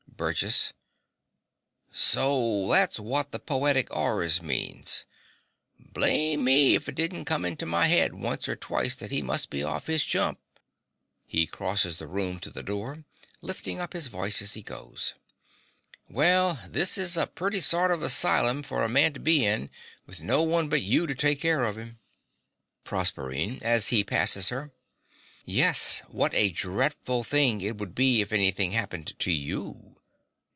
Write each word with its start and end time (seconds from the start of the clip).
BURGESS. 0.21 0.71
So 1.91 2.67
that's 2.67 2.99
wot 2.99 3.31
the 3.31 3.39
poetic 3.39 3.87
'orrors 3.89 4.39
means. 4.39 5.03
Blame 5.79 6.43
me 6.43 6.75
if 6.75 6.87
it 6.87 6.93
didn't 6.93 7.25
come 7.25 7.43
into 7.43 7.65
my 7.65 7.87
head 7.87 8.13
once 8.13 8.47
or 8.47 8.55
twyst 8.55 8.99
that 8.99 9.09
he 9.09 9.23
must 9.23 9.49
be 9.49 9.63
off 9.63 9.87
his 9.87 10.05
chump! 10.05 10.37
(He 11.25 11.47
crosses 11.47 11.97
the 11.97 12.05
room 12.05 12.39
to 12.41 12.51
the 12.51 12.61
door, 12.61 13.03
lifting 13.41 13.79
up 13.79 13.93
his 13.93 14.09
voice 14.09 14.43
as 14.43 14.53
he 14.53 14.61
goes.) 14.61 15.15
Well, 16.07 16.61
this 16.69 16.99
is 16.99 17.17
a 17.17 17.25
pretty 17.25 17.59
sort 17.59 17.89
of 17.89 18.03
asylum 18.03 18.61
for 18.61 18.83
a 18.83 18.87
man 18.89 19.13
to 19.13 19.19
be 19.19 19.43
in, 19.43 19.71
with 20.05 20.21
no 20.21 20.43
one 20.43 20.69
but 20.69 20.83
you 20.83 21.07
to 21.07 21.15
take 21.15 21.41
care 21.41 21.63
of 21.63 21.79
him! 21.79 21.97
PROSERPINE 22.83 23.57
(as 23.63 23.87
he 23.87 24.03
passes 24.03 24.49
her). 24.49 24.71
Yes, 25.45 26.03
what 26.09 26.35
a 26.35 26.51
dreadful 26.51 27.23
thing 27.23 27.61
it 27.61 27.79
would 27.79 27.95
be 27.95 28.21
if 28.21 28.31
anything 28.31 28.73
happened 28.73 29.17
to 29.17 29.31
YOU! 29.31 29.87